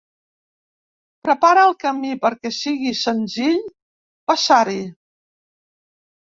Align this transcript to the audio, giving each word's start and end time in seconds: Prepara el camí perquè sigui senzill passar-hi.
Prepara 1.27 1.65
el 1.69 1.75
camí 1.83 2.13
perquè 2.23 2.51
sigui 2.61 2.95
senzill 3.01 3.61
passar-hi. 4.33 4.81